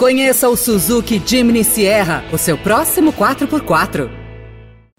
Conheça 0.00 0.48
o 0.48 0.56
Suzuki 0.56 1.22
Jimny 1.22 1.62
Sierra, 1.62 2.24
o 2.32 2.38
seu 2.38 2.56
próximo 2.56 3.12
4x4. 3.12 4.08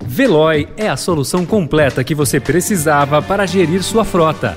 Veloy 0.06 0.68
é 0.78 0.88
a 0.88 0.96
solução 0.96 1.44
completa 1.44 2.04
que 2.04 2.14
você 2.14 2.40
precisava 2.40 3.20
para 3.20 3.48
gerir 3.48 3.82
sua 3.82 4.06
frota. 4.06 4.56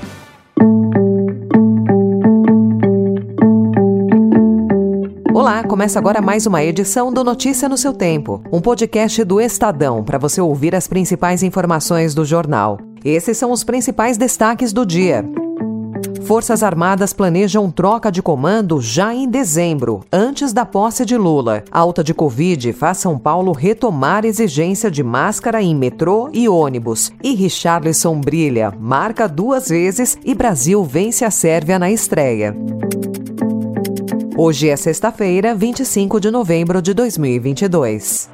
Olá, 5.33 5.63
começa 5.63 5.97
agora 5.97 6.21
mais 6.21 6.45
uma 6.45 6.63
edição 6.63 7.11
do 7.11 7.23
Notícia 7.23 7.67
no 7.67 7.75
seu 7.75 7.91
Tempo, 7.91 8.43
um 8.51 8.61
podcast 8.61 9.23
do 9.23 9.41
Estadão 9.41 10.03
para 10.03 10.19
você 10.19 10.39
ouvir 10.39 10.75
as 10.75 10.87
principais 10.87 11.41
informações 11.41 12.13
do 12.13 12.23
jornal. 12.23 12.77
Esses 13.03 13.35
são 13.35 13.51
os 13.51 13.63
principais 13.63 14.15
destaques 14.15 14.71
do 14.71 14.85
dia. 14.85 15.25
Forças 16.25 16.63
Armadas 16.63 17.13
planejam 17.13 17.69
troca 17.69 18.11
de 18.11 18.19
comando 18.19 18.81
já 18.81 19.13
em 19.13 19.29
dezembro, 19.29 20.03
antes 20.11 20.51
da 20.51 20.65
posse 20.65 21.05
de 21.05 21.15
Lula. 21.15 21.63
Alta 21.71 22.03
de 22.03 22.15
Covid 22.15 22.73
faz 22.73 22.97
São 22.97 23.15
Paulo 23.15 23.51
retomar 23.51 24.25
exigência 24.25 24.89
de 24.89 25.03
máscara 25.03 25.61
em 25.61 25.75
metrô 25.75 26.31
e 26.33 26.49
ônibus. 26.49 27.11
E 27.23 27.35
Richarlison 27.35 28.19
brilha, 28.19 28.73
marca 28.79 29.27
duas 29.27 29.69
vezes 29.69 30.17
e 30.25 30.33
Brasil 30.33 30.83
vence 30.83 31.23
a 31.23 31.29
Sérvia 31.29 31.77
na 31.77 31.91
estreia. 31.91 32.55
Hoje 34.35 34.67
é 34.67 34.75
sexta-feira, 34.75 35.53
25 35.53 36.19
de 36.19 36.31
novembro 36.31 36.81
de 36.81 36.95
2022. 36.95 38.31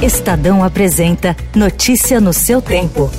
Estadão 0.00 0.62
apresenta 0.62 1.36
Notícia 1.56 2.20
no 2.20 2.32
seu 2.32 2.62
tempo. 2.62 3.10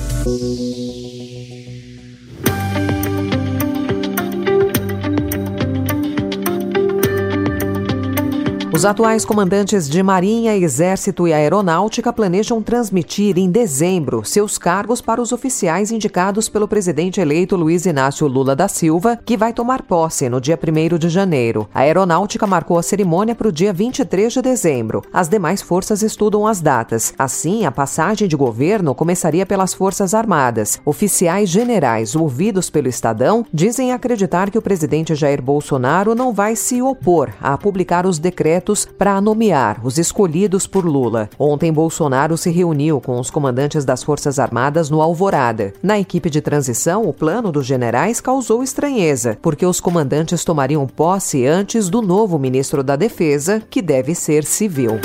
Os 8.72 8.86
atuais 8.86 9.26
comandantes 9.26 9.90
de 9.90 10.04
Marinha, 10.04 10.56
Exército 10.56 11.28
e 11.28 11.34
Aeronáutica 11.34 12.14
planejam 12.14 12.62
transmitir 12.62 13.36
em 13.40 13.50
dezembro 13.50 14.24
seus 14.24 14.60
cargos 14.60 15.02
para 15.02 15.20
os 15.20 15.32
oficiais 15.32 15.92
indicados 15.92 16.48
pelo 16.48 16.68
presidente 16.68 17.20
eleito 17.20 17.56
Luiz 17.56 17.88
Inácio 17.88 18.28
Lula 18.28 18.56
da 18.56 18.68
Silva, 18.68 19.18
que 19.26 19.36
vai 19.36 19.54
tomar 19.54 19.82
posse 19.82 20.30
no 20.30 20.40
dia 20.40 20.58
1 20.58 21.00
de 21.00 21.10
janeiro. 21.10 21.68
A 21.74 21.80
Aeronáutica 21.80 22.46
marcou 22.46 22.78
a 22.78 22.84
cerimônia 22.84 23.34
para 23.34 23.48
o 23.48 23.52
dia 23.52 23.74
23 23.74 24.34
de 24.34 24.42
dezembro. 24.42 25.02
As 25.12 25.28
demais 25.28 25.64
forças 25.64 26.04
estudam 26.04 26.46
as 26.46 26.62
datas. 26.62 27.12
Assim, 27.18 27.66
a 27.66 27.72
passagem 27.72 28.28
de 28.28 28.36
governo 28.36 28.94
começaria 28.94 29.48
pelas 29.48 29.74
Forças 29.74 30.14
Armadas. 30.14 30.80
Oficiais 30.86 31.50
generais 31.50 32.16
ouvidos 32.16 32.70
pelo 32.70 32.88
Estadão 32.88 33.44
dizem 33.52 33.92
acreditar 33.94 34.52
que 34.52 34.60
o 34.60 34.62
presidente 34.62 35.16
Jair 35.16 35.42
Bolsonaro 35.42 36.14
não 36.14 36.32
vai 36.32 36.56
se 36.56 36.84
opor 36.84 37.32
a 37.42 37.58
publicar 37.58 38.06
os 38.06 38.20
decretos 38.20 38.59
para 38.98 39.22
nomear 39.22 39.80
os 39.84 39.98
escolhidos 39.98 40.68
por 40.68 40.86
Lula. 40.86 41.30
Ontem, 41.38 41.72
Bolsonaro 41.72 42.38
se 42.38 42.50
reuniu 42.50 43.00
com 43.00 43.20
os 43.20 43.30
comandantes 43.30 43.86
das 43.86 44.04
Forças 44.04 44.40
Armadas 44.40 44.90
no 44.90 45.02
Alvorada. 45.02 45.74
Na 45.82 46.00
equipe 46.00 46.30
de 46.30 46.42
transição, 46.42 47.08
o 47.08 47.14
plano 47.14 47.52
dos 47.52 47.66
generais 47.66 48.20
causou 48.20 48.62
estranheza, 48.64 49.38
porque 49.42 49.66
os 49.66 49.80
comandantes 49.80 50.44
tomariam 50.44 50.86
posse 50.88 51.46
antes 51.46 51.90
do 51.90 52.02
novo 52.02 52.38
ministro 52.38 52.84
da 52.84 52.96
Defesa, 52.96 53.62
que 53.70 53.82
deve 53.82 54.14
ser 54.16 54.44
civil. 54.44 55.00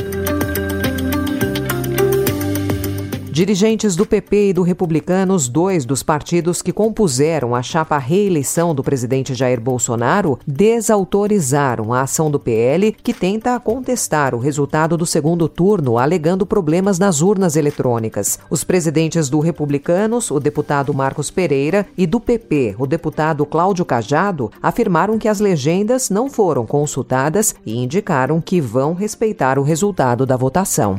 Dirigentes 3.34 3.96
do 3.96 4.06
PP 4.06 4.50
e 4.50 4.52
do 4.52 4.62
Republicanos, 4.62 5.48
dois 5.48 5.84
dos 5.84 6.04
partidos 6.04 6.62
que 6.62 6.72
compuseram 6.72 7.52
a 7.52 7.62
chapa 7.64 7.98
reeleição 7.98 8.72
do 8.72 8.80
presidente 8.80 9.34
Jair 9.34 9.60
Bolsonaro, 9.60 10.38
desautorizaram 10.46 11.92
a 11.92 12.02
ação 12.02 12.30
do 12.30 12.38
PL, 12.38 12.92
que 12.92 13.12
tenta 13.12 13.58
contestar 13.58 14.36
o 14.36 14.38
resultado 14.38 14.96
do 14.96 15.04
segundo 15.04 15.48
turno, 15.48 15.98
alegando 15.98 16.46
problemas 16.46 16.96
nas 16.96 17.22
urnas 17.22 17.56
eletrônicas. 17.56 18.38
Os 18.48 18.62
presidentes 18.62 19.28
do 19.28 19.40
Republicanos, 19.40 20.30
o 20.30 20.38
deputado 20.38 20.94
Marcos 20.94 21.28
Pereira, 21.28 21.88
e 21.98 22.06
do 22.06 22.20
PP, 22.20 22.76
o 22.78 22.86
deputado 22.86 23.44
Cláudio 23.44 23.84
Cajado, 23.84 24.52
afirmaram 24.62 25.18
que 25.18 25.26
as 25.26 25.40
legendas 25.40 26.08
não 26.08 26.30
foram 26.30 26.64
consultadas 26.64 27.52
e 27.66 27.82
indicaram 27.82 28.40
que 28.40 28.60
vão 28.60 28.94
respeitar 28.94 29.58
o 29.58 29.64
resultado 29.64 30.24
da 30.24 30.36
votação. 30.36 30.94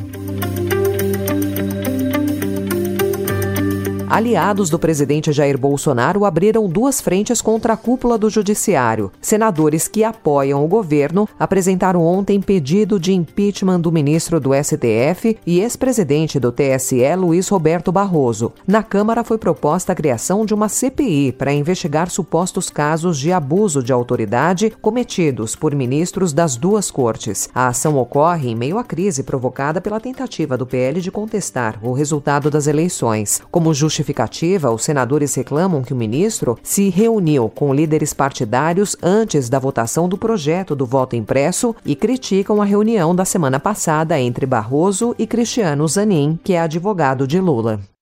Aliados 4.15 4.69
do 4.69 4.79
presidente 4.79 5.33
Jair 5.33 5.57
Bolsonaro 5.57 6.23
abriram 6.23 6.69
duas 6.69 7.01
frentes 7.01 7.41
contra 7.41 7.73
a 7.73 7.75
cúpula 7.75 8.17
do 8.17 8.29
Judiciário. 8.29 9.11
Senadores 9.19 9.89
que 9.89 10.05
apoiam 10.05 10.63
o 10.63 10.69
governo 10.69 11.27
apresentaram 11.37 12.01
ontem 12.01 12.39
pedido 12.39 12.97
de 12.97 13.11
impeachment 13.11 13.81
do 13.81 13.91
ministro 13.91 14.39
do 14.39 14.51
STF 14.53 15.37
e 15.45 15.59
ex-presidente 15.59 16.39
do 16.39 16.49
TSE, 16.49 17.13
Luiz 17.17 17.49
Roberto 17.49 17.91
Barroso. 17.91 18.53
Na 18.65 18.81
Câmara 18.81 19.21
foi 19.21 19.37
proposta 19.37 19.91
a 19.91 19.95
criação 19.95 20.45
de 20.45 20.53
uma 20.53 20.69
CPI 20.69 21.33
para 21.33 21.51
investigar 21.51 22.09
supostos 22.09 22.69
casos 22.69 23.19
de 23.19 23.33
abuso 23.33 23.83
de 23.83 23.91
autoridade 23.91 24.69
cometidos 24.81 25.57
por 25.57 25.75
ministros 25.75 26.31
das 26.31 26.55
duas 26.55 26.89
cortes. 26.89 27.49
A 27.53 27.67
ação 27.67 27.97
ocorre 27.97 28.49
em 28.49 28.55
meio 28.55 28.77
à 28.77 28.83
crise 28.85 29.23
provocada 29.23 29.81
pela 29.81 29.99
tentativa 29.99 30.57
do 30.57 30.65
PL 30.65 31.01
de 31.01 31.11
contestar 31.11 31.77
o 31.83 31.91
resultado 31.91 32.49
das 32.49 32.65
eleições. 32.65 33.41
Como 33.51 33.73
justificativa, 34.05 34.71
os 34.71 34.83
senadores 34.83 35.33
reclamam 35.33 35.81
que 35.81 35.93
o 35.93 35.95
ministro 35.95 36.57
se 36.61 36.89
reuniu 36.89 37.49
com 37.49 37.73
líderes 37.73 38.13
partidários 38.13 38.95
antes 39.01 39.49
da 39.49 39.57
votação 39.57 40.07
do 40.07 40.17
projeto 40.17 40.75
do 40.75 40.85
voto 40.85 41.15
impresso 41.15 41.75
e 41.83 41.95
criticam 41.95 42.61
a 42.61 42.65
reunião 42.65 43.15
da 43.15 43.25
semana 43.25 43.59
passada 43.59 44.19
entre 44.19 44.45
Barroso 44.45 45.15
e 45.17 45.25
Cristiano 45.25 45.87
Zanin, 45.87 46.39
que 46.43 46.53
é 46.53 46.59
advogado 46.59 47.27
de 47.27 47.39
Lula. 47.39 47.94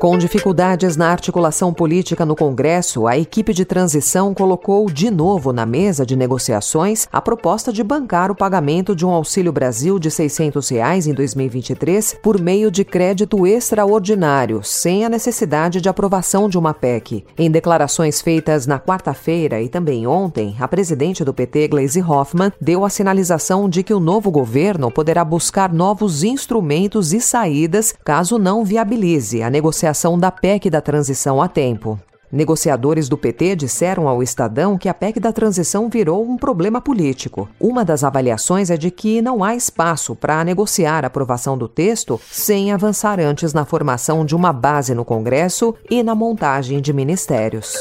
Com 0.00 0.16
dificuldades 0.16 0.96
na 0.96 1.10
articulação 1.10 1.74
política 1.74 2.24
no 2.24 2.34
Congresso, 2.34 3.06
a 3.06 3.18
equipe 3.18 3.52
de 3.52 3.66
transição 3.66 4.32
colocou 4.32 4.90
de 4.90 5.10
novo 5.10 5.52
na 5.52 5.66
mesa 5.66 6.06
de 6.06 6.16
negociações 6.16 7.06
a 7.12 7.20
proposta 7.20 7.70
de 7.70 7.84
bancar 7.84 8.30
o 8.30 8.34
pagamento 8.34 8.96
de 8.96 9.04
um 9.04 9.10
Auxílio 9.10 9.52
Brasil 9.52 9.98
de 9.98 10.10
600 10.10 10.66
reais 10.70 11.06
em 11.06 11.12
2023 11.12 12.16
por 12.22 12.40
meio 12.40 12.70
de 12.70 12.82
crédito 12.82 13.46
extraordinário, 13.46 14.62
sem 14.64 15.04
a 15.04 15.08
necessidade 15.10 15.82
de 15.82 15.88
aprovação 15.90 16.48
de 16.48 16.56
uma 16.56 16.72
PEC. 16.72 17.22
Em 17.36 17.50
declarações 17.50 18.22
feitas 18.22 18.66
na 18.66 18.80
quarta-feira 18.80 19.60
e 19.60 19.68
também 19.68 20.06
ontem, 20.06 20.56
a 20.58 20.66
presidente 20.66 21.22
do 21.22 21.34
PT, 21.34 21.68
Gleisi 21.68 22.00
Hoffmann, 22.00 22.52
deu 22.58 22.86
a 22.86 22.88
sinalização 22.88 23.68
de 23.68 23.82
que 23.82 23.92
o 23.92 24.00
novo 24.00 24.30
governo 24.30 24.90
poderá 24.90 25.22
buscar 25.22 25.70
novos 25.70 26.24
instrumentos 26.24 27.12
e 27.12 27.20
saídas 27.20 27.94
caso 28.02 28.38
não 28.38 28.64
viabilize 28.64 29.42
a 29.42 29.50
negociação 29.50 29.89
negociação 29.90 30.18
da 30.18 30.30
PEC 30.30 30.70
da 30.70 30.80
transição 30.80 31.42
a 31.42 31.48
tempo. 31.48 31.98
Negociadores 32.30 33.08
do 33.08 33.18
PT 33.18 33.56
disseram 33.56 34.06
ao 34.06 34.22
Estadão 34.22 34.78
que 34.78 34.88
a 34.88 34.94
PEC 34.94 35.18
da 35.18 35.32
transição 35.32 35.88
virou 35.88 36.24
um 36.24 36.36
problema 36.36 36.80
político. 36.80 37.48
Uma 37.58 37.84
das 37.84 38.04
avaliações 38.04 38.70
é 38.70 38.76
de 38.76 38.88
que 38.88 39.20
não 39.20 39.42
há 39.42 39.56
espaço 39.56 40.14
para 40.14 40.44
negociar 40.44 41.02
a 41.04 41.08
aprovação 41.08 41.58
do 41.58 41.66
texto 41.66 42.20
sem 42.30 42.70
avançar 42.70 43.18
antes 43.18 43.52
na 43.52 43.64
formação 43.64 44.24
de 44.24 44.36
uma 44.36 44.52
base 44.52 44.94
no 44.94 45.04
Congresso 45.04 45.74
e 45.90 46.04
na 46.04 46.14
montagem 46.14 46.80
de 46.80 46.92
ministérios. 46.92 47.74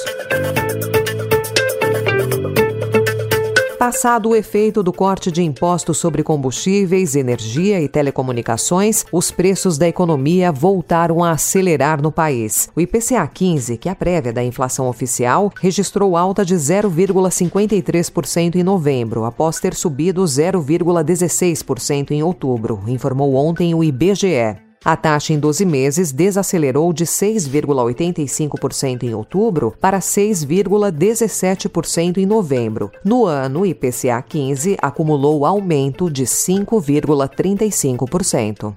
Passado 3.89 4.29
o 4.29 4.35
efeito 4.35 4.83
do 4.83 4.93
corte 4.93 5.31
de 5.31 5.41
impostos 5.41 5.97
sobre 5.97 6.21
combustíveis, 6.21 7.15
energia 7.15 7.81
e 7.81 7.87
telecomunicações, 7.87 9.03
os 9.11 9.31
preços 9.31 9.79
da 9.79 9.87
economia 9.87 10.51
voltaram 10.51 11.23
a 11.23 11.31
acelerar 11.31 11.99
no 11.99 12.11
país. 12.11 12.69
O 12.75 12.81
IPCA 12.81 13.25
15, 13.25 13.77
que 13.77 13.89
é 13.89 13.91
a 13.91 13.95
prévia 13.95 14.31
da 14.31 14.43
inflação 14.43 14.87
oficial, 14.87 15.51
registrou 15.59 16.15
alta 16.15 16.45
de 16.45 16.53
0,53% 16.53 18.57
em 18.57 18.63
novembro, 18.63 19.25
após 19.25 19.59
ter 19.59 19.73
subido 19.73 20.23
0,16% 20.23 22.11
em 22.11 22.21
outubro, 22.21 22.83
informou 22.85 23.33
ontem 23.33 23.73
o 23.73 23.83
IBGE. 23.83 24.68
A 24.83 24.95
taxa 24.95 25.33
em 25.33 25.39
12 25.39 25.65
meses 25.65 26.13
desacelerou 26.13 26.93
de 26.93 27.05
6,85% 27.05 29.03
em 29.03 29.13
outubro 29.13 29.75
para 29.79 29.99
6,17% 29.99 32.17
em 32.17 32.25
novembro. 32.25 32.89
No 33.03 33.25
ano, 33.25 33.59
o 33.61 33.65
IPCA 33.65 34.21
15 34.21 34.77
acumulou 34.81 35.45
aumento 35.45 36.09
de 36.09 36.23
5,35%. 36.23 38.73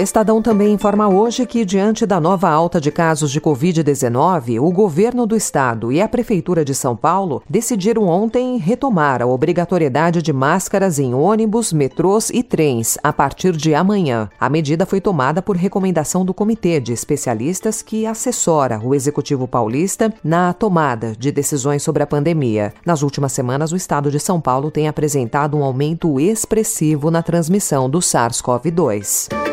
O 0.00 0.02
Estadão 0.02 0.40
também 0.40 0.72
informa 0.72 1.10
hoje 1.10 1.44
que, 1.44 1.62
diante 1.62 2.06
da 2.06 2.18
nova 2.18 2.48
alta 2.48 2.80
de 2.80 2.90
casos 2.90 3.30
de 3.30 3.38
Covid-19, 3.38 4.58
o 4.58 4.72
governo 4.72 5.26
do 5.26 5.36
estado 5.36 5.92
e 5.92 6.00
a 6.00 6.08
Prefeitura 6.08 6.64
de 6.64 6.74
São 6.74 6.96
Paulo 6.96 7.42
decidiram 7.46 8.04
ontem 8.04 8.56
retomar 8.56 9.20
a 9.20 9.26
obrigatoriedade 9.26 10.22
de 10.22 10.32
máscaras 10.32 10.98
em 10.98 11.12
ônibus, 11.12 11.70
metrôs 11.70 12.30
e 12.30 12.42
trens 12.42 12.96
a 13.02 13.12
partir 13.12 13.54
de 13.54 13.74
amanhã. 13.74 14.30
A 14.40 14.48
medida 14.48 14.86
foi 14.86 15.02
tomada 15.02 15.42
por 15.42 15.54
recomendação 15.54 16.24
do 16.24 16.32
Comitê 16.32 16.80
de 16.80 16.94
Especialistas 16.94 17.82
que 17.82 18.06
assessora 18.06 18.80
o 18.82 18.94
Executivo 18.94 19.46
Paulista 19.46 20.10
na 20.24 20.54
tomada 20.54 21.12
de 21.12 21.30
decisões 21.30 21.82
sobre 21.82 22.02
a 22.02 22.06
pandemia. 22.06 22.72
Nas 22.86 23.02
últimas 23.02 23.32
semanas, 23.32 23.70
o 23.70 23.76
estado 23.76 24.10
de 24.10 24.18
São 24.18 24.40
Paulo 24.40 24.70
tem 24.70 24.88
apresentado 24.88 25.58
um 25.58 25.62
aumento 25.62 26.18
expressivo 26.18 27.10
na 27.10 27.22
transmissão 27.22 27.90
do 27.90 27.98
SARS-CoV-2 27.98 29.49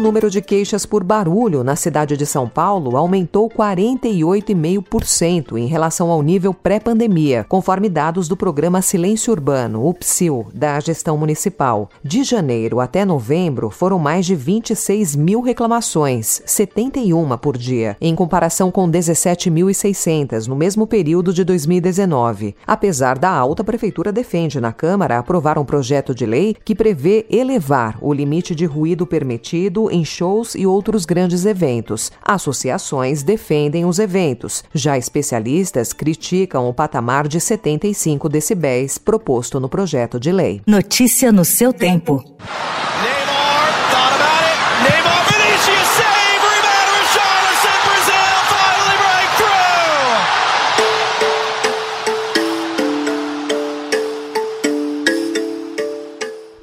número 0.00 0.30
de 0.30 0.40
queixas 0.40 0.86
por 0.86 1.04
barulho 1.04 1.62
na 1.62 1.76
cidade 1.76 2.16
de 2.16 2.24
São 2.24 2.48
Paulo 2.48 2.96
aumentou 2.96 3.50
48,5% 3.50 5.58
em 5.58 5.66
relação 5.66 6.10
ao 6.10 6.22
nível 6.22 6.54
pré-pandemia, 6.54 7.44
conforme 7.48 7.88
dados 7.88 8.26
do 8.26 8.36
programa 8.36 8.80
Silêncio 8.80 9.32
Urbano, 9.32 9.86
o 9.86 9.92
PSIL, 9.92 10.46
da 10.54 10.80
gestão 10.80 11.18
municipal. 11.18 11.90
De 12.02 12.24
janeiro 12.24 12.80
até 12.80 13.04
novembro, 13.04 13.68
foram 13.68 13.98
mais 13.98 14.24
de 14.24 14.34
26 14.34 15.14
mil 15.16 15.42
reclamações, 15.42 16.40
71 16.46 17.36
por 17.36 17.58
dia, 17.58 17.96
em 18.00 18.14
comparação 18.14 18.70
com 18.70 18.90
17.600 18.90 20.46
no 20.46 20.56
mesmo 20.56 20.86
período 20.86 21.34
de 21.34 21.44
2019. 21.44 22.56
Apesar 22.66 23.18
da 23.18 23.30
alta, 23.30 23.60
a 23.62 23.64
Prefeitura 23.64 24.10
defende 24.10 24.58
na 24.60 24.72
Câmara 24.72 25.18
aprovar 25.18 25.58
um 25.58 25.64
projeto 25.64 26.14
de 26.14 26.24
lei 26.24 26.56
que 26.64 26.74
prevê 26.74 27.26
elevar 27.28 27.98
o 28.00 28.14
limite 28.14 28.54
de 28.54 28.64
ruído 28.64 29.06
permitido 29.06 29.89
em 29.90 30.04
shows 30.04 30.54
e 30.54 30.66
outros 30.66 31.04
grandes 31.04 31.44
eventos. 31.44 32.10
Associações 32.22 33.22
defendem 33.22 33.84
os 33.84 33.98
eventos. 33.98 34.64
Já 34.72 34.96
especialistas 34.96 35.92
criticam 35.92 36.68
o 36.68 36.74
patamar 36.74 37.28
de 37.28 37.40
75 37.40 38.28
decibéis 38.28 38.96
proposto 38.98 39.60
no 39.60 39.68
projeto 39.68 40.18
de 40.18 40.32
lei. 40.32 40.62
Notícia 40.66 41.32
no 41.32 41.44
seu 41.44 41.72
tempo. 41.72 42.24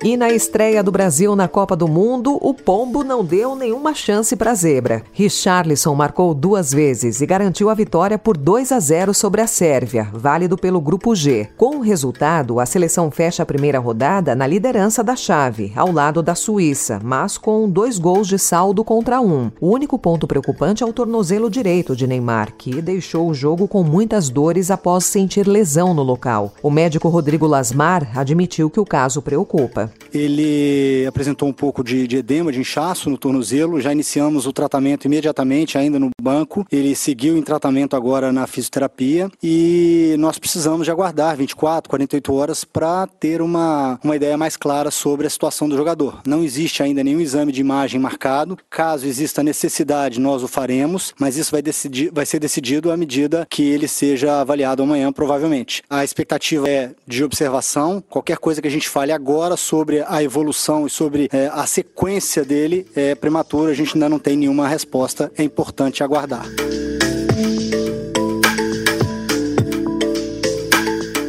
E 0.08 0.16
na 0.16 0.30
estreia 0.30 0.82
do 0.82 0.90
Brasil 0.90 1.36
na 1.36 1.50
Copa 1.50 1.76
do 1.76 1.86
Mundo, 1.86 2.40
o 2.40 2.54
Pombo 2.54 3.04
não 3.04 3.26
deu 3.26 3.58
nenhuma 3.58 3.94
chance 3.94 4.38
para 4.38 4.52
a 4.52 4.56
zebra. 4.56 5.04
Richarlison 5.12 5.94
marcou 5.94 6.34
duas 6.34 6.72
vezes 6.72 7.20
e 7.20 7.26
garantiu 7.26 7.70
a 7.70 7.74
vitória 7.74 8.18
por 8.18 8.38
2 8.38 8.72
a 8.72 8.80
0 8.80 9.14
sobre 9.14 9.42
a 9.42 9.48
Sérvia, 9.48 10.08
válido 10.14 10.58
pelo 10.58 10.80
Grupo 10.80 11.14
G. 11.14 11.50
Com 11.58 11.76
o 11.76 11.82
resultado, 11.82 12.58
a 12.62 12.66
seleção 12.66 13.12
fecha 13.12 13.44
a 13.44 13.46
primeira 13.46 13.80
rodada 13.80 14.34
na 14.34 14.48
liderança 14.48 15.04
da 15.04 15.14
chave, 15.14 15.74
ao 15.76 15.92
lado 15.92 16.24
da 16.24 16.36
Suíça, 16.36 17.02
mas 17.04 17.38
com 17.38 17.70
dois 17.70 18.00
gols 18.00 18.30
de 18.30 18.40
saldo 18.40 18.86
contra 18.86 19.20
um. 19.20 19.52
O 19.60 19.72
único 19.72 20.00
ponto 20.00 20.26
preocupante 20.26 20.84
é 20.84 20.86
o 20.86 20.94
tornozelo 20.94 21.50
direito 21.50 21.94
de 21.98 22.08
Neymar, 22.08 22.54
que 22.58 22.82
deixou 22.82 23.28
o 23.28 23.34
jogo 23.34 23.68
com 23.68 23.84
muitas 23.84 24.30
dores 24.30 24.72
após 24.72 25.04
sentir 25.04 25.46
lesão 25.46 25.94
no 25.94 26.02
local. 26.02 26.54
O 26.64 26.72
médico 26.72 27.10
Rodrigo 27.10 27.46
Lasmar 27.46 28.18
admitiu 28.18 28.70
que 28.70 28.80
o 28.80 28.86
caso 28.86 29.22
preocupa. 29.22 29.97
Ele 30.18 31.06
apresentou 31.06 31.48
um 31.48 31.54
pouco 31.54 31.84
de, 31.84 32.08
de, 32.08 32.18
edema, 32.18 32.52
de 32.52 32.60
inchaço 32.60 33.10
no 33.10 33.18
tornozelo. 33.18 33.80
Já 33.80 33.92
iniciamos 33.92 34.48
o 34.48 34.54
tratamento 34.54 35.06
imediatamente, 35.06 35.78
ainda 35.78 36.00
no 36.00 36.10
banco. 36.20 36.66
Ele 36.72 36.96
seguiu 36.96 37.38
em 37.38 37.42
tratamento 37.42 37.96
agora 37.96 38.32
na 38.32 38.48
fisioterapia 38.48 39.30
e 39.42 40.16
nós 40.18 40.40
precisamos 40.40 40.86
de 40.86 40.92
aguardar 40.92 41.38
24, 41.38 41.90
48 41.90 42.34
horas 42.34 42.64
para 42.64 43.06
ter 43.06 43.42
uma, 43.42 44.00
uma 44.04 44.16
ideia 44.16 44.38
mais 44.38 44.58
clara 44.58 44.90
sobre 44.90 45.28
a 45.28 45.30
situação 45.30 45.70
do 45.70 45.78
jogador. 45.78 46.22
Não 46.26 46.44
existe 46.44 46.82
ainda 46.82 47.04
nenhum 47.04 47.20
exame 47.20 47.52
de 47.52 47.62
imagem 47.62 48.00
marcado. 48.00 48.58
Caso 48.70 49.06
exista 49.06 49.44
necessidade, 49.44 50.20
nós 50.20 50.44
o 50.44 50.48
faremos, 50.48 51.14
mas 51.20 51.38
isso 51.38 51.52
vai, 51.52 51.62
decidir, 51.62 52.12
vai 52.12 52.26
ser 52.26 52.40
decidido 52.40 52.92
à 52.92 52.98
medida 52.98 53.46
que 53.50 53.64
ele 53.64 53.88
seja 53.88 54.42
avaliado 54.42 54.82
amanhã, 54.82 55.12
provavelmente. 55.12 55.84
A 55.90 56.04
expectativa 56.04 56.68
é 56.68 56.92
de 57.06 57.24
observação. 57.24 58.04
Qualquer 58.10 58.38
coisa 58.38 58.62
que 58.62 58.68
a 58.68 58.72
gente 58.72 58.90
fale 58.90 59.12
agora 59.12 59.56
sobre 59.56 60.02
a 60.08 60.24
evolução 60.24 60.88
e 60.88 60.90
sobre 60.90 61.30
é, 61.32 61.50
a 61.54 61.66
sequência 61.66 62.44
dele 62.44 62.88
é 62.96 63.14
prematuro, 63.14 63.70
a 63.70 63.74
gente 63.74 63.94
ainda 63.96 64.10
não 64.10 64.20
tem 64.20 64.36
nenhuma 64.38 64.68
resposta, 64.68 65.32
é 65.38 65.44
importante 65.44 66.04
aguardar. 66.04 66.46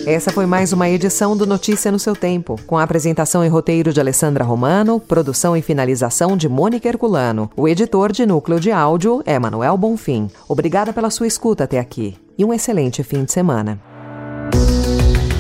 Essa 0.07 0.31
foi 0.31 0.47
mais 0.47 0.73
uma 0.73 0.89
edição 0.89 1.37
do 1.37 1.47
Notícia 1.47 1.93
no 1.93 1.99
seu 1.99 2.17
Tempo, 2.17 2.59
com 2.67 2.79
a 2.79 2.83
apresentação 2.83 3.45
e 3.45 3.49
roteiro 3.49 3.93
de 3.93 4.01
Alessandra 4.01 4.43
Romano, 4.43 4.99
produção 4.99 5.55
e 5.55 5.61
finalização 5.61 6.35
de 6.35 6.49
Mônica 6.49 6.89
Herculano. 6.89 7.51
O 7.55 7.69
editor 7.69 8.11
de 8.11 8.25
núcleo 8.25 8.59
de 8.59 8.73
áudio 8.73 9.23
é 9.27 9.39
Manuel 9.39 9.77
Bonfim. 9.77 10.31
Obrigada 10.49 10.95
pela 10.95 11.11
sua 11.11 11.27
escuta 11.27 11.65
até 11.65 11.79
aqui 11.79 12.17
e 12.39 12.45
um 12.45 12.55
excelente 12.55 13.03
fim 13.03 13.23
de 13.25 13.33
semana. 13.33 13.79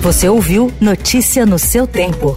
Você 0.02 0.29
ouviu 0.29 0.70
Notícia 0.82 1.46
no 1.46 1.58
seu 1.58 1.87
Tempo. 1.87 2.37